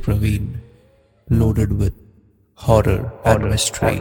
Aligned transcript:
Praveen, 0.00 0.60
loaded 1.28 1.72
with 1.72 1.92
horror 2.54 3.12
and 3.24 3.50
mystery. 3.50 4.00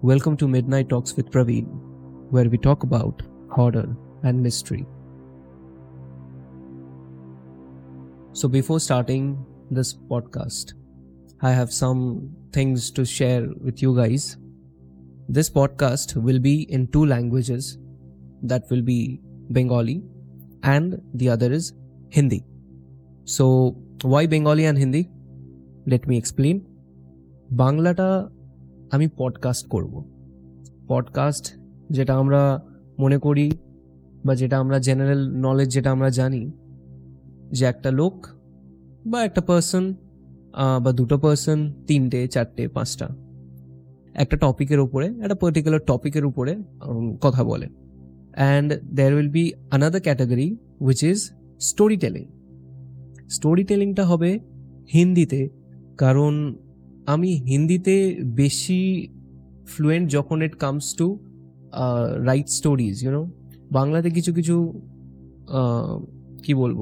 Welcome 0.00 0.38
to 0.38 0.48
Midnight 0.48 0.88
Talks 0.88 1.14
with 1.14 1.30
Praveen, 1.30 1.66
where 2.30 2.48
we 2.48 2.56
talk 2.56 2.84
about 2.84 3.20
horror 3.50 3.94
and 4.22 4.42
mystery. 4.42 4.86
So, 8.32 8.48
before 8.48 8.80
starting 8.80 9.44
this 9.70 9.92
podcast, 9.92 10.72
I 11.42 11.52
have 11.52 11.72
some 11.72 12.36
things 12.52 12.90
to 12.90 13.04
share 13.06 13.48
with 13.64 13.80
you 13.80 13.96
guys. 13.96 14.36
This 15.28 15.48
podcast 15.48 16.16
will 16.16 16.38
be 16.38 16.62
in 16.64 16.86
two 16.88 17.06
languages 17.06 17.78
that 18.42 18.64
will 18.70 18.82
be 18.82 19.20
Bengali 19.50 20.02
and 20.62 21.00
the 21.14 21.30
other 21.30 21.50
is 21.52 21.72
Hindi. 22.10 22.44
So, 23.24 23.76
why 24.02 24.26
Bengali 24.26 24.66
and 24.66 24.76
Hindi? 24.76 25.08
Let 25.86 26.06
me 26.06 26.16
explain. 26.18 26.60
বাংলাটা 27.52 28.28
আমি 28.90 29.08
podcast 29.16 29.68
করব 29.68 30.04
podcast 30.86 31.44
যেটা 31.90 32.14
আমরা 32.14 32.42
মনে 32.98 33.18
করি 33.18 33.50
বা 34.26 34.34
যেটা 34.34 34.58
আমরা 34.58 34.78
জেনারেল 34.78 35.28
নলেজ 35.28 35.68
যেটা 35.68 35.90
আমরা 35.90 36.10
জানি 36.10 36.52
যে 37.50 37.64
একটা 37.64 37.90
লোক 37.90 38.26
বা 39.06 39.24
একটা 39.24 39.40
পার্সন 39.40 39.94
বা 40.84 40.90
দুটো 40.98 41.16
পার্সন 41.22 41.58
তিনটে, 41.88 42.20
চারটে, 42.34 42.64
পাঁচটা। 42.76 43.06
একটা 44.14 44.36
টপিকের 44.44 44.80
উপরে, 44.86 45.06
একটা 45.24 45.36
পার্টিকুলার 45.42 45.82
টপিকের 45.90 46.24
উপরে 46.30 46.52
কথা 47.24 47.42
বলে। 47.50 47.66
And 48.38 48.68
there 48.96 49.12
will 49.16 49.30
be 49.36 49.44
another 49.74 50.02
category 50.06 50.48
which 50.86 51.00
is 51.10 51.18
story 51.68 51.96
telling 52.04 52.24
story 53.36 53.64
টেলিংটা 53.70 54.04
হবে 54.10 54.30
হিন্দিতে, 54.94 55.40
কারণ 56.02 56.32
আমি 57.06 57.30
হিন্দিতে 57.48 57.96
বেশি 58.40 58.82
ফ্লুয়েন্ট 59.72 60.06
যখন 60.16 60.36
it 60.46 60.54
comes 60.64 60.86
to 60.98 61.06
write 62.28 62.48
stories 62.58 62.96
you know 63.04 63.22
বাংলাতে 63.76 64.08
কিছু 64.16 64.30
কিছু 64.38 64.56
কি 66.44 66.52
বলব? 66.62 66.80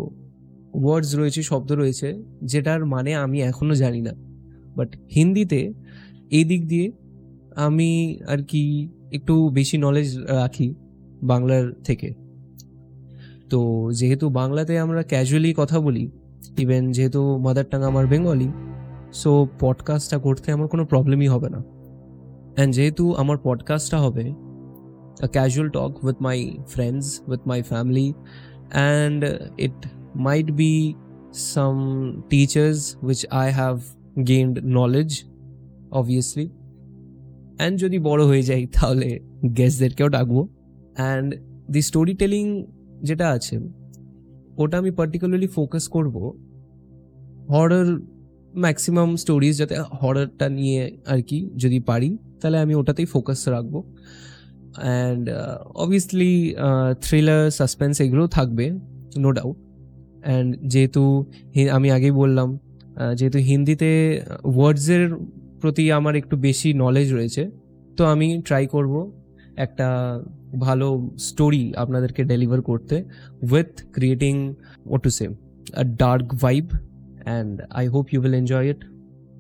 ওয়ার্ডস 0.74 1.14
রয়েছে 1.14 1.42
শব্দ 1.42 1.72
রয়েছে 1.72 2.22
যেটার 2.44 2.86
মানে 2.86 3.14
আমি 3.14 3.42
এখনও 3.42 3.74
জানি 3.74 4.00
না। 4.00 4.11
বাট 4.77 4.97
হিন্দিতে 5.14 5.72
এই 6.30 6.44
দিক 6.44 6.69
দিয়ে 6.69 6.92
আমি 7.56 8.19
আর 8.28 8.42
কি 8.42 8.88
একটু 9.12 9.48
বেশি 9.48 9.78
নলেজ 9.78 10.19
রাখি 10.19 10.75
বাংলার 11.22 11.72
থেকে। 11.84 12.14
তো 13.50 13.91
যেহেতু 13.92 14.28
বাংলাতে 14.28 14.78
আমরা 14.78 15.02
ক্যাজুয়ালি 15.02 15.55
কথা 15.56 15.80
বলি 15.80 16.10
ইভেন 16.58 16.92
যেহেতু 16.92 17.38
মাদার 17.38 17.64
টাং 17.70 17.82
আমার 17.82 18.06
বেঙ্গলি 18.06 18.48
সো 19.12 19.48
পডকাস্টটা 19.60 20.19
করতে 20.19 20.53
আমার 20.53 20.69
কোনো 20.69 20.86
প্রবলেমই 20.86 21.28
হবে 21.28 21.50
না। 21.50 21.58
অ্যান্ড 22.55 22.75
যেহেতু 22.75 23.14
আমার 23.14 23.36
পডকাস্টটা 23.42 23.98
হবে 23.98 24.34
casual 25.22 25.66
talk 25.66 25.92
with 26.06 26.16
my 26.20 26.38
friends, 26.77 27.05
with 27.28 27.41
my 27.47 27.62
family, 27.62 28.12
and 28.72 29.25
it 29.58 29.88
might 30.27 30.50
be 30.62 30.74
some 31.53 31.82
teachers 32.32 32.78
which 33.06 33.22
I 33.44 33.47
have 33.60 33.81
gained 34.28 34.56
knowledge, 34.75 35.15
obviously. 35.98 36.47
And 37.59 37.81
যদি 37.81 37.98
বড় 37.98 38.22
হয়ে 38.26 38.43
যাই 38.43 38.66
তাহলে 38.66 39.09
গেস্টদেরকেও 39.56 40.09
ডাকবো। 40.09 40.48
অ্যান্ড 40.97 41.28
দি 41.70 41.82
স্টোরি 41.82 42.15
টেলিং 42.15 42.44
যেটা 43.03 43.26
আছে 43.28 43.54
ওটা 44.56 44.78
আমি 44.78 44.91
পার্টিকুলারলি 44.91 45.47
ফোকাস 45.47 45.88
করব 45.88 46.16
হরর 47.50 47.88
ম্যাক্সিমাম 48.56 49.16
স্টোরিজ 49.16 49.54
যাতে 49.59 49.75
হররটা 50.03 50.47
নিয়ে 50.48 50.81
আর 51.06 51.20
কি 51.22 51.38
যদি 51.56 51.78
পারি 51.81 52.10
তাহলে 52.41 52.59
আমি 52.59 52.75
ওটাতেই 52.75 53.04
ফোকাস 53.04 53.48
রাখব। 53.48 53.75
অ্যান্ড 54.82 55.25
অবভিয়াসলি 55.75 56.54
থ্রিলার 57.03 57.50
সাসপেন্স 57.50 57.94
এগুলো 58.00 58.25
থাকবে 58.26 58.64
নো 59.19 59.31
ডাউট 59.32 59.56
অ্যান্ড 60.23 60.56
যেহেতু 60.61 61.27
আমি 61.71 61.91
আগেই 61.91 62.11
বললাম 62.11 62.59
যেহেতু 63.15 63.39
হিন্দিতে 63.39 64.23
ওয়ার্ডসের 64.45 65.11
প্রতি 65.61 65.93
আমার 65.93 66.17
একটু 66.17 66.37
বেশি 66.37 66.73
নলেজ 66.73 67.15
রয়েছে, 67.15 67.51
তো 67.97 68.05
আমি 68.05 68.43
ট্রাই 68.43 68.67
করব 68.67 69.12
একটা 69.56 70.21
ভালো 70.61 71.11
স্টোরি 71.19 71.75
আপনাদেরকে 71.77 72.25
ডেলিভার 72.25 72.62
করতে 72.62 73.05
with 73.53 73.83
creating 73.93 74.55
O 74.87 74.97
to 74.97 75.11
say 75.11 75.29
a 75.77 75.83
dark 75.84 76.35
vibe 76.35 76.67
and 77.25 77.61
I 77.71 77.87
hope 77.87 78.15
you 78.15 78.23
will 78.23 78.35
enjoy 78.35 78.71
it 78.71 78.85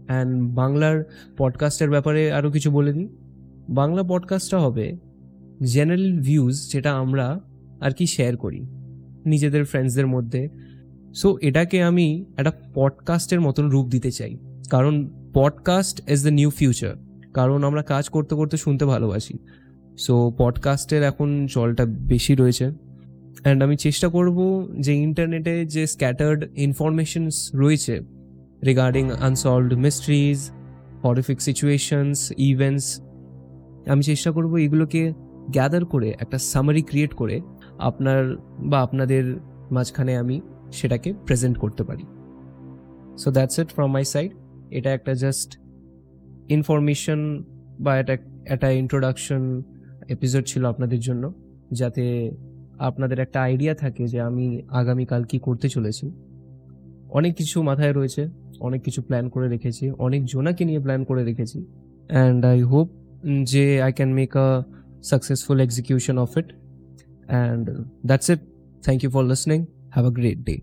and 0.06 0.54
বাংলার 0.54 1.04
পডকাস্টের 1.36 1.90
ব্যাপারে 1.90 2.32
আরও 2.32 2.50
কিছু 2.50 2.70
বলে 2.70 2.92
দিই। 2.92 3.08
বাংলা 3.68 4.02
পডকাস্টটা 4.02 4.58
হবে 4.58 4.96
জেনারেল 5.62 6.20
ভিউজ 6.20 6.72
যেটা 6.72 6.92
আমরা 6.92 7.40
আর 7.80 7.90
কি 7.90 8.06
শেয়ার 8.06 8.36
করি। 8.36 8.66
নিজেদের 9.26 9.64
ফ্রেন্ডসদের 9.64 10.06
মধ্যে। 10.06 10.48
সো 11.14 11.38
এটাকে 11.40 11.82
আমি 11.82 12.24
একটা 12.36 12.52
পডকাস্টের 12.74 13.40
মতন 13.40 13.68
রূপ 13.68 13.88
দিতে 13.88 14.10
চাই। 14.10 14.36
কারণ 14.70 15.08
podcast 15.34 16.10
is 16.10 16.22
the 16.22 16.28
new 16.28 16.50
future 16.50 16.94
কারণ 17.34 17.64
আমরা 17.64 17.82
কাজ 17.82 18.08
করতে 18.08 18.34
করতে 18.34 18.56
শুনতে 18.56 18.84
ভালোবাসি। 18.84 19.38
সো 19.98 20.32
পডকাস্টের 20.38 21.02
এখন 21.02 21.46
চলটা 21.46 21.86
বেশি 21.86 22.34
রয়েছে। 22.34 22.72
অ্যান্ড 23.42 23.62
আমি 23.62 23.76
চেষ্টা 23.76 24.08
করব 24.08 24.68
যে 24.80 24.94
ইন্টারনেটে 24.94 25.66
যে 25.66 25.86
স্ক্যাটার্ড 25.86 26.44
ইনফরমেশনস 26.54 27.50
রয়েছে 27.54 28.00
regarding 28.66 29.10
unsolved 29.10 29.74
mysteries 29.74 30.50
horrific 31.04 31.42
situations 31.42 32.32
events 32.36 33.00
আমি 33.86 34.02
চেষ্টা 34.02 34.30
করব 34.30 34.56
এগুলোকে 34.56 35.12
গ্যাদার 35.50 35.84
করে 35.84 36.14
একটা 36.20 36.38
সামারি 36.38 36.82
ক্রিয়েট 36.82 37.14
করে 37.14 37.40
আপনার 37.78 38.36
বা 38.58 38.80
আপনাদের 38.82 39.36
মাঝখানে 39.70 40.16
আমি 40.16 40.40
সেটাকে 40.72 41.12
প্রেজেন্ট 41.12 41.58
করতে 41.58 41.84
পারি। 41.84 42.04
So 43.18 43.30
that's 43.30 43.58
it 43.58 43.68
from 43.68 43.92
my 43.92 44.04
side 44.04 44.32
এটা 44.70 44.92
একটা 44.92 45.14
জাস্ট 45.14 45.58
ইনফরমেশন 46.48 47.44
বা 47.80 47.98
এটা 47.98 48.16
একটা 48.46 48.70
ইন্ট্রোডাকশন 48.70 49.62
এপিসোড 50.08 50.44
ছিল 50.44 50.64
আপনাদের 50.64 50.98
জন্য, 50.98 51.32
যাতে 51.72 52.30
আপনাদের 52.78 53.18
একটা 53.18 53.42
আইডিয়া 53.42 53.74
থাকে 53.74 54.06
যে 54.06 54.20
আমি 54.20 54.62
আগামীকাল 54.68 55.24
কি 55.24 55.38
করতে 55.38 55.68
চলেছি। 55.68 56.10
অনেক 57.10 57.36
কিছু 57.36 57.62
মাথায় 57.62 57.92
রয়েছে, 57.92 58.28
অনেক 58.60 58.82
কিছু 58.82 59.02
প্ল্যান 59.02 59.28
করে 59.28 59.48
রেখেছি, 59.48 59.90
অনেক 59.90 60.24
জোনাকে 60.24 60.64
নিয়ে 60.64 60.80
প্ল্যান 60.80 61.04
করে 61.04 61.24
রেখেছি। 61.24 61.66
অ্যান্ড 62.08 62.44
আই 62.44 62.62
হোপ 62.62 62.88
যে 63.42 63.82
I 63.82 63.92
can 63.92 64.12
make 64.12 64.36
a 64.36 64.62
successful 65.02 65.60
execution 65.60 66.18
of 66.18 66.36
it. 66.36 66.44
And 67.28 67.90
that's 68.04 68.28
it. 68.28 68.40
Thank 68.82 69.02
you 69.02 69.10
for 69.10 69.22
listening. 69.22 69.68
Have 69.90 70.06
a 70.06 70.10
great 70.10 70.44
day. 70.44 70.62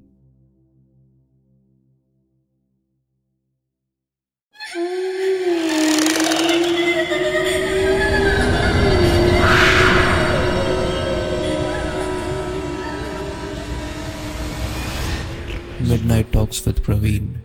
Midnight 15.88 16.32
Talks 16.32 16.66
with 16.66 16.84
Praveen, 16.84 17.42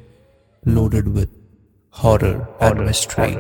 loaded 0.65 1.09
with 1.09 1.29
horror 1.91 2.49
and 2.61 2.87
mystery. 2.87 3.37